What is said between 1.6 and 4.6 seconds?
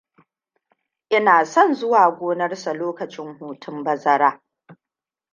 zuwa gonarsa lokacin hutun bazara.